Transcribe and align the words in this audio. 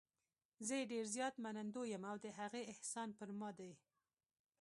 زه 0.65 0.73
یې 0.79 0.85
ډېر 0.91 1.05
زیات 1.15 1.35
منندوی 1.43 1.87
یم 1.93 2.03
او 2.11 2.17
د 2.25 2.27
هغې 2.39 2.61
احسان 2.73 3.09
پر 3.17 3.29
ما 3.39 3.49
دی. 3.59 3.71